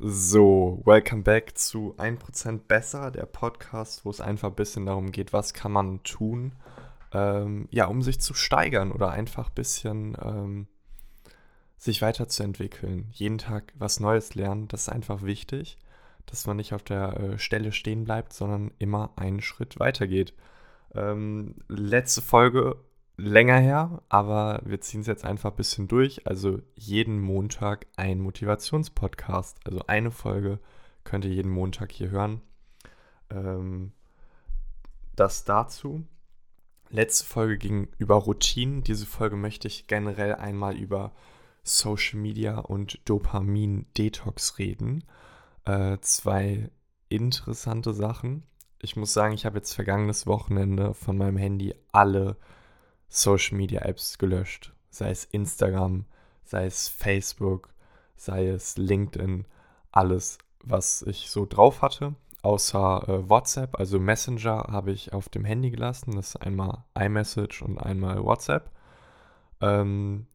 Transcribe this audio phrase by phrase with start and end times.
[0.00, 5.32] So, welcome back zu 1% besser, der Podcast, wo es einfach ein bisschen darum geht,
[5.32, 6.52] was kann man tun,
[7.12, 10.68] ähm, ja, um sich zu steigern oder einfach ein bisschen ähm,
[11.76, 13.08] sich weiterzuentwickeln.
[13.10, 15.78] Jeden Tag was Neues lernen, das ist einfach wichtig,
[16.26, 20.32] dass man nicht auf der äh, Stelle stehen bleibt, sondern immer einen Schritt weitergeht.
[20.94, 22.76] Ähm, letzte Folge
[23.18, 26.26] länger her, aber wir ziehen es jetzt einfach ein bisschen durch.
[26.26, 29.58] Also jeden Montag ein Motivationspodcast.
[29.66, 30.60] Also eine Folge
[31.04, 32.40] könnt ihr jeden Montag hier hören.
[33.30, 33.92] Ähm,
[35.16, 36.04] das dazu.
[36.90, 38.82] Letzte Folge ging über Routinen.
[38.82, 41.12] Diese Folge möchte ich generell einmal über
[41.64, 45.04] Social Media und Dopamin-Detox reden.
[45.64, 46.70] Äh, zwei
[47.08, 48.44] interessante Sachen.
[48.80, 52.36] Ich muss sagen, ich habe jetzt vergangenes Wochenende von meinem Handy alle
[53.08, 54.74] Social Media Apps gelöscht.
[54.90, 56.04] Sei es Instagram,
[56.44, 57.70] sei es Facebook,
[58.16, 59.46] sei es LinkedIn,
[59.92, 62.14] alles, was ich so drauf hatte.
[62.42, 66.12] Außer äh, WhatsApp, also Messenger, habe ich auf dem Handy gelassen.
[66.14, 68.70] Das ist einmal iMessage und einmal WhatsApp.
[69.60, 70.26] Ähm,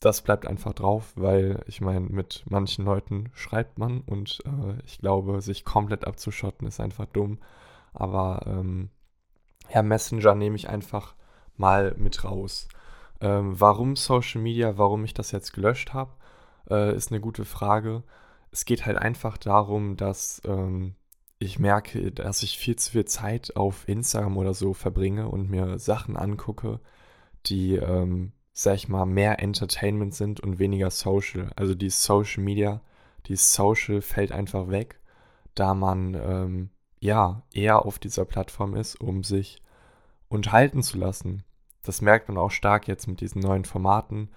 [0.00, 4.98] das bleibt einfach drauf, weil ich meine, mit manchen Leuten schreibt man und äh, ich
[4.98, 7.38] glaube, sich komplett abzuschotten ist einfach dumm.
[7.92, 8.90] Aber ähm,
[9.74, 11.14] ja, Messenger nehme ich einfach
[11.58, 12.68] mal mit raus.
[13.20, 16.12] Ähm, warum Social Media, warum ich das jetzt gelöscht habe,
[16.70, 18.02] äh, ist eine gute Frage.
[18.50, 20.94] Es geht halt einfach darum, dass ähm,
[21.38, 25.78] ich merke, dass ich viel zu viel Zeit auf Instagram oder so verbringe und mir
[25.78, 26.80] Sachen angucke,
[27.46, 31.50] die, ähm, sag ich mal, mehr Entertainment sind und weniger Social.
[31.56, 32.80] Also die Social Media,
[33.26, 35.00] die Social fällt einfach weg,
[35.54, 36.70] da man ähm,
[37.00, 39.62] ja eher auf dieser Plattform ist, um sich
[40.28, 41.44] unterhalten zu lassen
[41.82, 44.30] das merkt man auch stark jetzt mit diesen neuen Formaten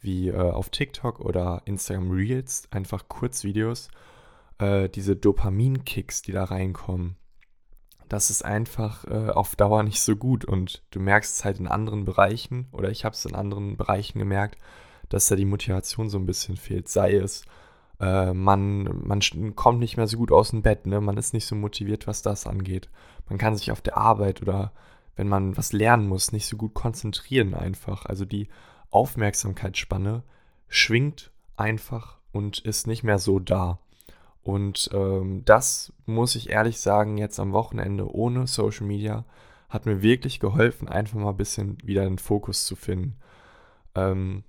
[0.00, 3.88] wie äh, auf TikTok oder Instagram Reels, einfach Kurzvideos,
[4.58, 7.16] äh, diese Dopamin-Kicks, die da reinkommen.
[8.08, 11.66] Das ist einfach äh, auf Dauer nicht so gut und du merkst es halt in
[11.66, 14.58] anderen Bereichen oder ich habe es in anderen Bereichen gemerkt,
[15.08, 16.88] dass da die Motivation so ein bisschen fehlt.
[16.88, 17.44] Sei es,
[17.98, 19.20] äh, man, man
[19.56, 21.00] kommt nicht mehr so gut aus dem Bett, ne?
[21.00, 22.90] man ist nicht so motiviert, was das angeht.
[23.28, 24.72] Man kann sich auf der Arbeit oder
[25.16, 28.06] wenn man was lernen muss, nicht so gut konzentrieren einfach.
[28.06, 28.48] Also die
[28.90, 30.22] Aufmerksamkeitsspanne
[30.68, 33.78] schwingt einfach und ist nicht mehr so da.
[34.42, 39.24] Und ähm, das muss ich ehrlich sagen, jetzt am Wochenende ohne Social Media
[39.70, 43.16] hat mir wirklich geholfen, einfach mal ein bisschen wieder den Fokus zu finden.
[43.94, 44.44] Ähm,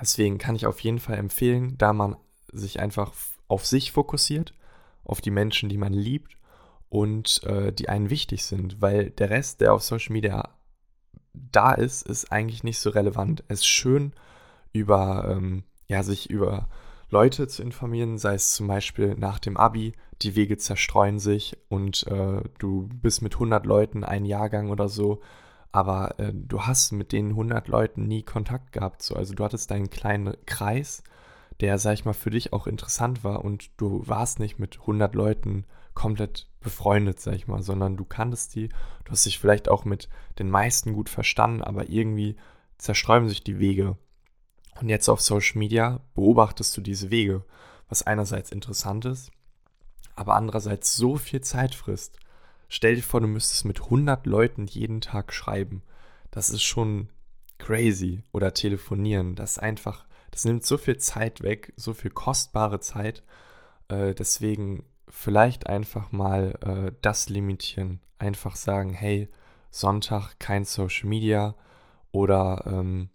[0.00, 2.16] deswegen kann ich auf jeden Fall empfehlen, da man
[2.52, 3.12] sich einfach
[3.48, 4.54] auf sich fokussiert,
[5.04, 6.37] auf die Menschen, die man liebt
[6.88, 10.50] und äh, die einen wichtig sind, weil der Rest, der auf Social Media
[11.32, 13.44] da ist, ist eigentlich nicht so relevant.
[13.48, 14.12] Es ist schön,
[14.72, 16.68] über, ähm, ja, sich über
[17.10, 22.06] Leute zu informieren, sei es zum Beispiel nach dem Abi, die Wege zerstreuen sich und
[22.06, 25.20] äh, du bist mit 100 Leuten ein Jahrgang oder so,
[25.72, 29.02] aber äh, du hast mit den 100 Leuten nie Kontakt gehabt.
[29.02, 29.14] So.
[29.14, 31.02] Also du hattest deinen kleinen Kreis,
[31.60, 35.14] der, sag ich mal, für dich auch interessant war und du warst nicht mit 100
[35.14, 35.64] Leuten
[35.98, 40.08] komplett befreundet, sag ich mal, sondern du kanntest die, du hast dich vielleicht auch mit
[40.38, 42.36] den meisten gut verstanden, aber irgendwie
[42.78, 43.98] zersträuben sich die Wege.
[44.80, 47.44] Und jetzt auf Social Media beobachtest du diese Wege,
[47.88, 49.32] was einerseits interessant ist,
[50.14, 52.20] aber andererseits so viel Zeit frisst.
[52.68, 55.82] Stell dir vor, du müsstest mit 100 Leuten jeden Tag schreiben.
[56.30, 57.08] Das ist schon
[57.58, 58.22] crazy.
[58.30, 59.34] Oder telefonieren.
[59.34, 63.24] Das ist einfach, das nimmt so viel Zeit weg, so viel kostbare Zeit.
[63.88, 68.00] Äh, deswegen vielleicht einfach mal äh, das limitieren.
[68.18, 69.28] Einfach sagen, hey,
[69.70, 71.54] Sonntag kein Social Media
[72.12, 73.10] oder ähm,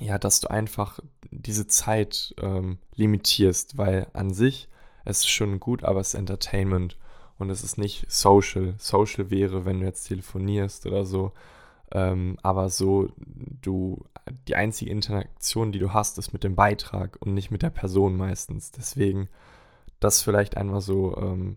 [0.00, 4.68] ja, dass du einfach diese Zeit ähm, limitierst, weil an sich
[5.04, 6.96] es ist schon gut, aber es ist Entertainment
[7.38, 8.74] und es ist nicht Social.
[8.78, 11.32] Social wäre, wenn du jetzt telefonierst oder so,
[11.92, 14.04] ähm, aber so du
[14.48, 18.16] die einzige Interaktion, die du hast, ist mit dem Beitrag und nicht mit der Person
[18.16, 18.70] meistens.
[18.72, 19.28] Deswegen
[20.04, 21.56] das vielleicht einmal so, ähm,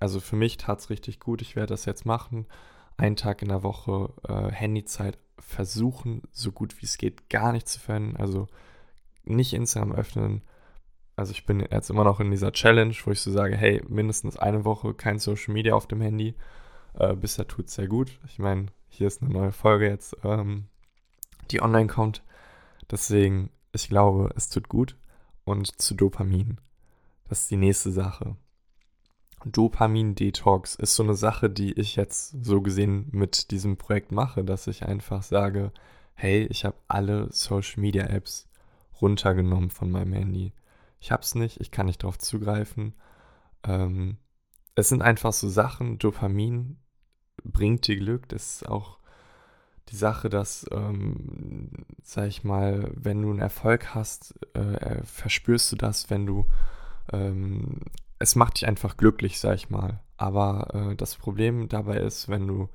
[0.00, 1.42] also für mich tat es richtig gut.
[1.42, 2.46] Ich werde das jetzt machen.
[2.96, 7.68] Einen Tag in der Woche äh, Handyzeit versuchen, so gut wie es geht, gar nicht
[7.68, 8.16] zu verwenden.
[8.16, 8.48] Also
[9.24, 10.42] nicht Instagram öffnen.
[11.14, 14.36] Also ich bin jetzt immer noch in dieser Challenge, wo ich so sage, hey, mindestens
[14.36, 16.34] eine Woche kein Social Media auf dem Handy.
[16.94, 18.18] Äh, bisher tut es sehr gut.
[18.26, 20.66] Ich meine, hier ist eine neue Folge jetzt, ähm,
[21.50, 22.22] die online kommt.
[22.90, 24.96] Deswegen, ich glaube, es tut gut.
[25.44, 26.58] Und zu Dopamin.
[27.28, 28.36] Das ist die nächste Sache.
[29.44, 34.66] Dopamin-Detox ist so eine Sache, die ich jetzt so gesehen mit diesem Projekt mache, dass
[34.66, 35.72] ich einfach sage,
[36.14, 38.48] hey, ich habe alle Social-Media-Apps
[39.00, 40.52] runtergenommen von meinem Handy.
[40.98, 42.94] ich habe es nicht, ich kann nicht darauf zugreifen.
[43.62, 44.16] Ähm,
[44.74, 46.78] es sind einfach so Sachen, Dopamin
[47.44, 48.98] bringt dir Glück, das ist auch
[49.90, 51.70] die Sache, dass, ähm,
[52.02, 56.46] sag ich mal, wenn du einen Erfolg hast, äh, verspürst du das, wenn du,
[57.12, 57.80] ähm,
[58.18, 60.00] es macht dich einfach glücklich, sag ich mal.
[60.16, 62.68] Aber äh, das Problem dabei ist, wenn du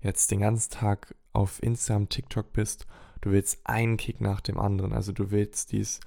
[0.00, 2.86] jetzt den ganzen Tag auf Instagram, TikTok bist,
[3.20, 4.92] du willst einen Kick nach dem anderen.
[4.92, 6.00] Also du willst dieses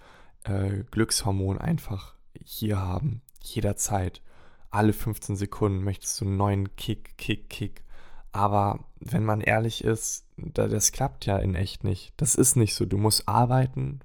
[0.44, 4.22] äh, Glückshormon einfach hier haben, jederzeit.
[4.70, 7.84] Alle 15 Sekunden möchtest du einen neuen Kick, Kick, Kick.
[8.32, 12.14] Aber wenn man ehrlich ist, das klappt ja in echt nicht.
[12.18, 12.86] Das ist nicht so.
[12.86, 14.00] Du musst arbeiten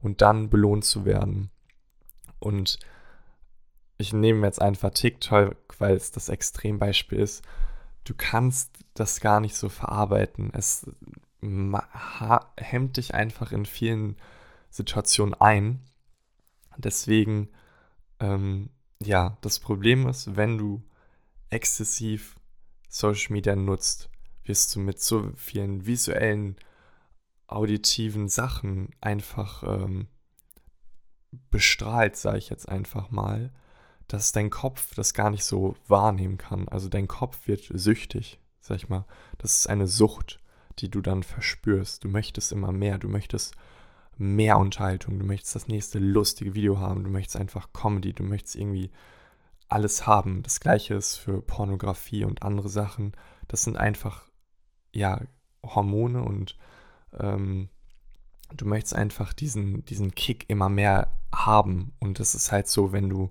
[0.00, 1.50] und dann belohnt zu werden.
[2.38, 2.78] Und
[4.00, 7.42] ich nehme jetzt einfach TikTok, weil es das Extrembeispiel ist.
[8.04, 10.50] Du kannst das gar nicht so verarbeiten.
[10.54, 10.86] Es
[12.56, 14.16] hemmt dich einfach in vielen
[14.70, 15.80] Situationen ein.
[16.76, 17.48] Deswegen,
[18.20, 18.70] ähm,
[19.02, 20.82] ja, das Problem ist, wenn du
[21.50, 22.36] exzessiv
[22.88, 24.10] Social Media nutzt,
[24.44, 26.56] wirst du mit so vielen visuellen,
[27.46, 30.08] auditiven Sachen einfach ähm,
[31.50, 33.52] bestrahlt, sage ich jetzt einfach mal,
[34.12, 36.68] dass dein Kopf das gar nicht so wahrnehmen kann.
[36.68, 39.06] Also dein Kopf wird süchtig, sag ich mal.
[39.38, 40.40] Das ist eine Sucht,
[40.80, 42.02] die du dann verspürst.
[42.02, 43.54] Du möchtest immer mehr, du möchtest
[44.16, 48.56] mehr Unterhaltung, du möchtest das nächste lustige Video haben, du möchtest einfach Comedy, du möchtest
[48.56, 48.90] irgendwie
[49.68, 50.42] alles haben.
[50.42, 53.12] Das gleiche ist für Pornografie und andere Sachen.
[53.46, 54.24] Das sind einfach,
[54.92, 55.20] ja,
[55.64, 56.58] Hormone und
[57.16, 57.68] ähm,
[58.56, 61.92] du möchtest einfach diesen, diesen Kick immer mehr haben.
[62.00, 63.30] Und das ist halt so, wenn du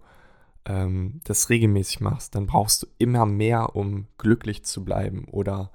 [0.66, 5.72] ähm, das regelmäßig machst, dann brauchst du immer mehr, um glücklich zu bleiben oder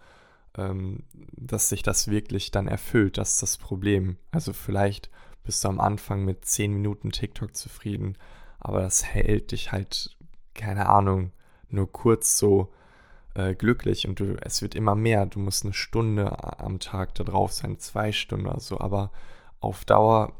[0.57, 3.19] ähm, dass sich das wirklich dann erfüllt.
[3.19, 4.19] Das ist das Problem.
[4.31, 5.11] Also vielleicht
[5.43, 8.17] bist du am Anfang mit 10 Minuten TikTok zufrieden,
[8.61, 10.17] aber das hält dich halt
[10.55, 11.33] keine Ahnung,
[11.69, 12.73] nur kurz so
[13.35, 15.27] äh, glücklich und du, es wird immer mehr.
[15.27, 19.11] Du musst eine Stunde am Tag da drauf sein, zwei Stunden oder so, aber
[19.61, 20.33] auf Dauer,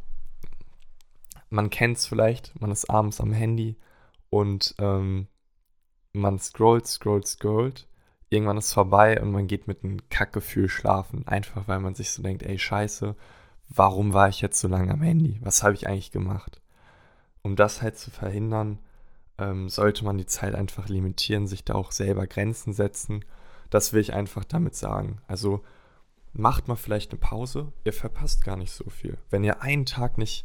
[1.51, 3.77] man kennt es vielleicht, man ist abends am Handy
[4.35, 5.29] und ähm,
[6.13, 7.87] man scrollt, scrollt, scrollt.
[8.31, 11.25] Irgendwann ist es vorbei und man geht mit einem Kackgefühl schlafen.
[11.29, 13.15] Einfach weil man sich so denkt, ey Scheiße,
[13.69, 15.39] warum war ich jetzt so lange am Handy?
[15.41, 16.61] Was habe ich eigentlich gemacht?
[17.43, 18.81] Um das halt zu verhindern,
[19.39, 23.25] ähm, sollte man die Zeit einfach limitieren, sich da auch selber Grenzen setzen.
[23.71, 25.21] Das will ich einfach damit sagen.
[25.29, 25.63] Also
[26.33, 29.17] macht mal vielleicht eine Pause, ihr verpasst gar nicht so viel.
[29.31, 30.45] Wenn ihr einen Tag nicht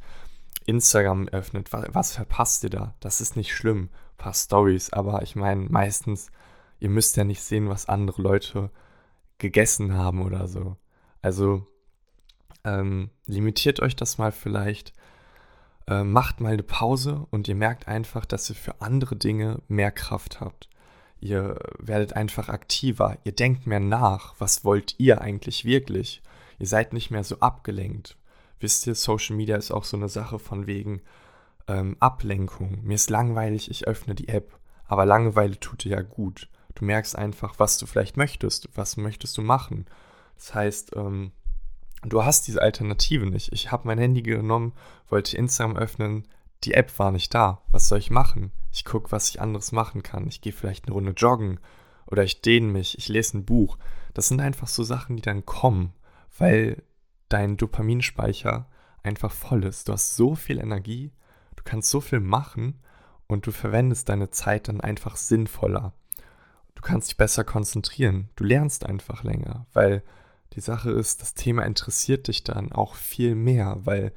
[0.66, 2.96] Instagram öffnet, was, was verpasst ihr da?
[3.00, 6.32] Das ist nicht schlimm, ein paar Stories, aber ich meine meistens,
[6.80, 8.70] ihr müsst ja nicht sehen, was andere Leute
[9.38, 10.76] gegessen haben oder so.
[11.22, 11.66] Also
[12.64, 14.94] ähm, limitiert euch das mal vielleicht
[15.90, 19.92] äh, macht mal eine Pause und ihr merkt einfach, dass ihr für andere Dinge mehr
[19.92, 20.70] Kraft habt.
[21.20, 26.22] Ihr werdet einfach aktiver, ihr denkt mehr nach, was wollt ihr eigentlich wirklich.
[26.60, 28.18] Ihr seid nicht mehr so abgelenkt.
[28.60, 31.02] Wisst ihr, Social Media ist auch so eine Sache von wegen
[31.68, 32.80] ähm, Ablenkung.
[32.84, 34.58] Mir ist langweilig, ich öffne die App.
[34.86, 36.50] Aber Langeweile tut dir ja gut.
[36.76, 39.86] Du merkst einfach, was du vielleicht möchtest, was möchtest du machen.
[40.36, 41.32] Das heißt, ähm,
[42.04, 43.54] du hast diese Alternative nicht.
[43.54, 44.74] Ich habe mein Handy genommen,
[45.10, 46.28] wollte Instagram öffnen,
[46.64, 47.62] die App war nicht da.
[47.72, 48.52] Was soll ich machen?
[48.72, 50.28] Ich gucke, was ich anderes machen kann.
[50.28, 51.60] Ich gehe vielleicht eine Runde joggen
[52.08, 53.78] oder ich dehne mich, ich lese ein Buch.
[54.14, 55.94] Das sind einfach so Sachen, die dann kommen,
[56.38, 56.82] weil
[57.30, 58.68] dein Dopaminspeicher
[59.04, 59.88] einfach voll ist.
[59.88, 61.12] Du hast so viel Energie,
[61.56, 62.80] du kannst so viel machen
[63.28, 65.94] und du verwendest deine Zeit dann einfach sinnvoller.
[66.76, 70.04] Du kannst dich besser konzentrieren, du lernst einfach länger, weil
[70.54, 74.14] die Sache ist, das Thema interessiert dich dann auch viel mehr, weil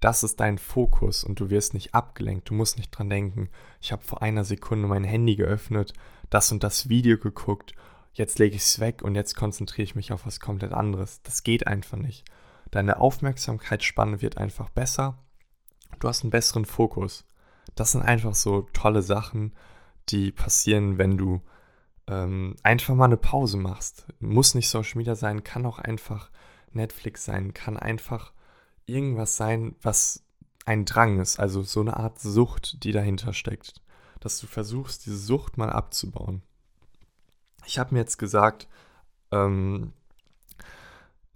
[0.00, 2.50] das ist dein Fokus und du wirst nicht abgelenkt.
[2.50, 3.48] Du musst nicht dran denken,
[3.80, 5.94] ich habe vor einer Sekunde mein Handy geöffnet,
[6.28, 7.74] das und das Video geguckt,
[8.12, 11.22] jetzt lege ich es weg und jetzt konzentriere ich mich auf was komplett anderes.
[11.22, 12.24] Das geht einfach nicht.
[12.70, 15.18] Deine Aufmerksamkeitsspanne wird einfach besser.
[16.00, 17.24] Du hast einen besseren Fokus.
[17.74, 19.54] Das sind einfach so tolle Sachen,
[20.08, 21.42] die passieren, wenn du
[22.06, 24.06] ähm, einfach mal eine Pause machst.
[24.20, 26.30] Muss nicht Social Media sein, kann auch einfach
[26.72, 28.32] Netflix sein, kann einfach
[28.86, 30.24] irgendwas sein, was
[30.64, 33.80] ein Drang ist, also so eine Art Sucht, die dahinter steckt.
[34.20, 36.42] Dass du versuchst, diese Sucht mal abzubauen.
[37.66, 38.68] Ich habe mir jetzt gesagt,
[39.30, 39.92] ähm,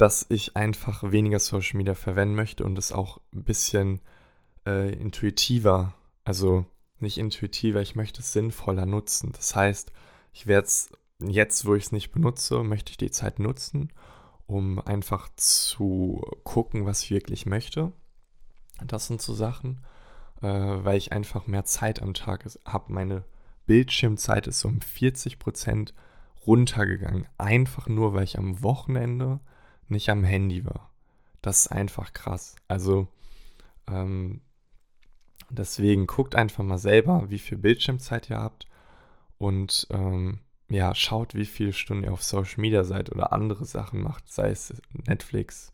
[0.00, 4.00] dass ich einfach weniger Social Media verwenden möchte und es auch ein bisschen
[4.66, 5.92] äh, intuitiver,
[6.24, 6.64] also
[7.00, 9.32] nicht intuitiver, ich möchte es sinnvoller nutzen.
[9.32, 9.92] Das heißt,
[10.32, 13.92] ich werde es jetzt, wo ich es nicht benutze, möchte ich die Zeit nutzen,
[14.46, 17.92] um einfach zu gucken, was ich wirklich möchte.
[18.82, 19.84] Das sind so Sachen.
[20.40, 22.92] äh, weil ich einfach mehr Zeit am Tag habe.
[22.92, 23.24] Meine
[23.66, 25.92] Bildschirmzeit ist um 40%
[26.46, 27.26] runtergegangen.
[27.36, 29.40] Einfach nur, weil ich am Wochenende
[29.90, 30.90] nicht am Handy war.
[31.42, 32.56] Das ist einfach krass.
[32.68, 33.08] Also,
[33.88, 34.40] ähm,
[35.48, 38.66] deswegen guckt einfach mal selber, wie viel Bildschirmzeit ihr habt
[39.38, 44.02] und ähm, ja, schaut, wie viele Stunden ihr auf Social Media seid oder andere Sachen
[44.02, 45.72] macht, sei es Netflix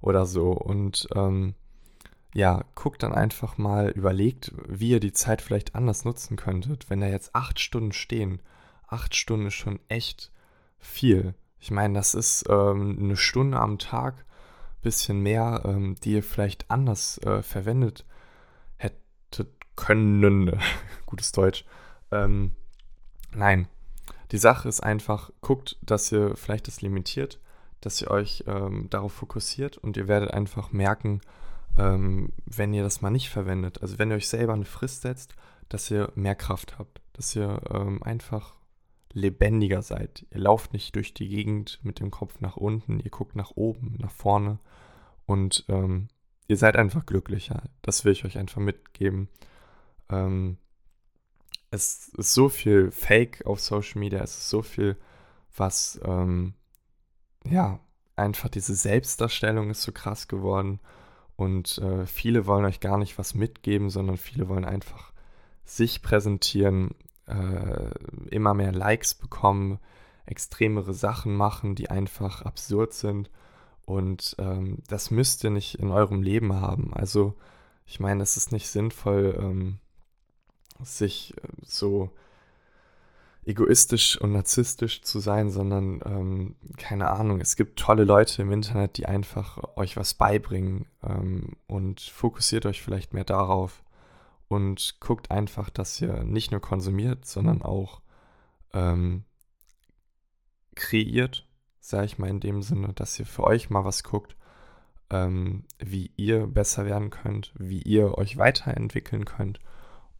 [0.00, 0.52] oder so.
[0.52, 1.54] Und ähm,
[2.32, 6.88] ja, guckt dann einfach mal, überlegt, wie ihr die Zeit vielleicht anders nutzen könntet.
[6.88, 8.40] Wenn da jetzt acht Stunden stehen,
[8.86, 10.30] acht Stunden ist schon echt
[10.78, 11.34] viel.
[11.60, 14.24] Ich meine, das ist ähm, eine Stunde am Tag,
[14.82, 18.06] bisschen mehr, ähm, die ihr vielleicht anders äh, verwendet
[18.76, 20.58] hättet können.
[21.06, 21.66] Gutes Deutsch.
[22.10, 22.52] Ähm,
[23.34, 23.68] nein,
[24.32, 27.40] die Sache ist einfach, guckt, dass ihr vielleicht das limitiert,
[27.82, 31.20] dass ihr euch ähm, darauf fokussiert und ihr werdet einfach merken,
[31.78, 35.34] ähm, wenn ihr das mal nicht verwendet, also wenn ihr euch selber eine Frist setzt,
[35.68, 38.54] dass ihr mehr Kraft habt, dass ihr ähm, einfach
[39.12, 40.26] lebendiger seid.
[40.30, 43.96] Ihr lauft nicht durch die Gegend mit dem Kopf nach unten, ihr guckt nach oben,
[43.98, 44.58] nach vorne
[45.26, 46.08] und ähm,
[46.48, 47.62] ihr seid einfach glücklicher.
[47.82, 49.28] Das will ich euch einfach mitgeben.
[50.08, 50.58] Ähm,
[51.70, 54.96] es ist so viel Fake auf Social Media, es ist so viel,
[55.56, 56.54] was, ähm,
[57.48, 57.80] ja,
[58.16, 60.80] einfach diese Selbstdarstellung ist so krass geworden
[61.36, 65.12] und äh, viele wollen euch gar nicht was mitgeben, sondern viele wollen einfach
[65.64, 66.94] sich präsentieren,
[67.30, 67.90] äh,
[68.30, 69.78] immer mehr Likes bekommen,
[70.26, 73.30] extremere Sachen machen, die einfach absurd sind
[73.90, 76.94] und ähm, das müsst ihr nicht in eurem Leben haben.
[76.94, 77.34] Also
[77.86, 79.78] ich meine, es ist nicht sinnvoll, ähm,
[80.80, 82.10] sich äh, so
[83.44, 88.96] egoistisch und narzisstisch zu sein, sondern ähm, keine Ahnung, es gibt tolle Leute im Internet,
[88.96, 93.82] die einfach euch was beibringen ähm, und fokussiert euch vielleicht mehr darauf
[94.50, 98.02] und guckt einfach, dass ihr nicht nur konsumiert, sondern auch
[98.74, 99.24] ähm,
[100.74, 101.46] kreiert,
[101.80, 104.36] sage ich mal in dem Sinne, dass ihr für euch mal was guckt,
[105.08, 109.60] ähm, wie ihr besser werden könnt, wie ihr euch weiterentwickeln könnt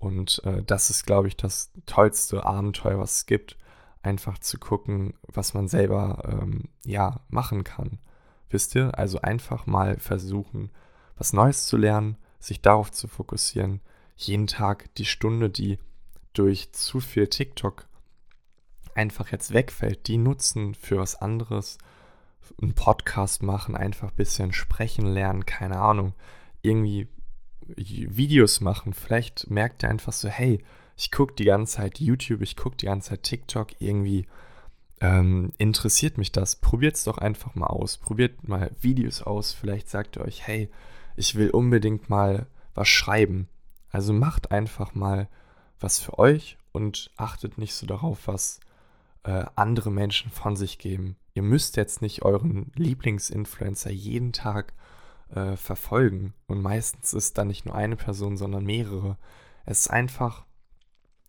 [0.01, 3.59] und äh, das ist, glaube ich, das tollste Abenteuer, was es gibt.
[4.03, 7.99] Einfach zu gucken, was man selber ähm, ja machen kann.
[8.49, 8.99] Wisst ihr?
[8.99, 10.71] Also einfach mal versuchen,
[11.19, 13.83] was Neues zu lernen, sich darauf zu fokussieren.
[14.21, 15.79] Jeden Tag die Stunde, die
[16.35, 17.87] durch zu viel TikTok
[18.95, 21.79] einfach jetzt wegfällt, die nutzen für was anderes.
[22.61, 26.13] Einen Podcast machen, einfach ein bisschen sprechen lernen, keine Ahnung.
[26.61, 27.09] Irgendwie
[27.77, 30.63] Videos machen, vielleicht merkt ihr einfach so, hey,
[30.99, 34.27] ich gucke die ganze Zeit YouTube, ich gucke die ganze Zeit TikTok, irgendwie
[35.01, 36.57] ähm, interessiert mich das.
[36.57, 37.97] Probiert es doch einfach mal aus.
[37.97, 39.55] Probiert mal Videos aus.
[39.55, 40.69] Vielleicht sagt ihr euch, hey,
[41.17, 43.49] ich will unbedingt mal was schreiben.
[43.91, 45.29] Also macht einfach mal
[45.79, 48.61] was für euch und achtet nicht so darauf, was
[49.25, 51.17] äh, andere Menschen von sich geben.
[51.35, 54.73] Ihr müsst jetzt nicht euren Lieblingsinfluencer jeden Tag
[55.35, 56.35] äh, verfolgen.
[56.47, 59.17] Und meistens ist da nicht nur eine Person, sondern mehrere.
[59.65, 60.45] Es ist einfach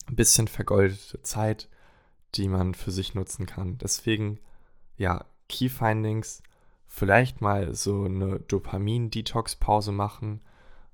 [0.08, 1.70] ein bisschen vergoldete Zeit,
[2.36, 3.77] die man für sich nutzen kann.
[3.77, 4.39] Deswegen,
[4.98, 6.41] ja, Key Findings,
[6.88, 10.41] vielleicht mal so eine Dopamin-Detox-Pause machen.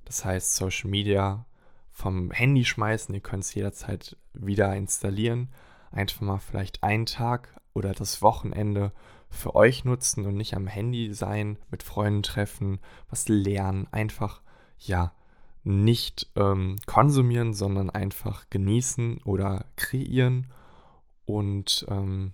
[0.06, 1.46] Das heißt, Social Media
[1.98, 3.16] vom Handy schmeißen.
[3.16, 5.50] Ihr könnt es jederzeit wieder installieren.
[5.92, 8.92] Einfach mal vielleicht einen Tag oder das Wochenende
[9.32, 14.42] für euch nutzen und nicht am Handy sein, mit Freunden treffen, was lernen, einfach,
[14.78, 15.12] ja,
[15.64, 20.54] nicht ähm, konsumieren, sondern einfach genießen oder kreieren.
[21.26, 22.34] Und ähm,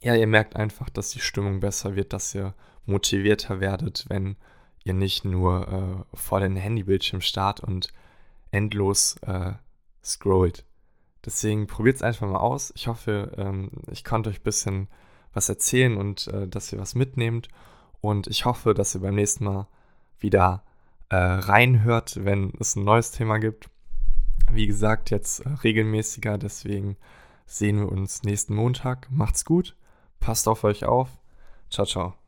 [0.00, 2.54] ja, ihr merkt einfach, dass die Stimmung besser wird, dass ihr
[2.86, 4.36] motivierter werdet, wenn
[4.84, 7.92] ihr nicht nur äh, vor den Handybildschirm starrt und
[8.50, 9.52] endlos äh,
[10.04, 10.64] scrollt.
[11.24, 12.72] Deswegen probiert es einfach mal aus.
[12.74, 14.88] Ich hoffe, ähm, ich konnte euch ein bisschen
[15.32, 17.48] was erzählen und äh, dass ihr was mitnehmt.
[18.00, 19.68] Und ich hoffe, dass ihr beim nächsten Mal
[20.18, 20.64] wieder
[21.10, 23.68] äh, reinhört, wenn es ein neues Thema gibt.
[24.50, 26.96] Wie gesagt, jetzt äh, regelmäßiger, deswegen
[27.46, 29.08] sehen wir uns nächsten Montag.
[29.10, 29.76] Macht's gut,
[30.20, 31.10] passt auf euch auf.
[31.68, 32.19] Ciao, ciao.